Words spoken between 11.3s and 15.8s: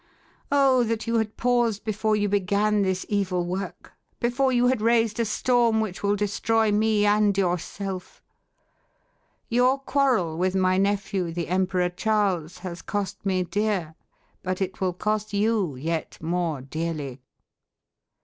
the Emperor Charles has cost me dear, but it will cost you